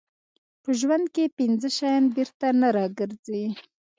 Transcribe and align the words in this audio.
په 0.63 0.69
ژوند 0.79 1.05
کې 1.15 1.33
پنځه 1.37 1.69
شیان 1.77 2.03
بېرته 2.15 2.47
نه 2.61 2.69
راګرځي. 2.77 3.43